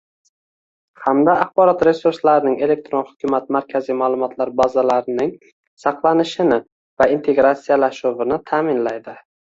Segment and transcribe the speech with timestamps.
[1.01, 5.33] hamda axborot resurslarining, elektron hukumat markaziy ma’lumotlar bazalarining
[5.87, 6.63] saqlanishini
[7.03, 9.21] va integratsiyalashuvini ta’minlaydi.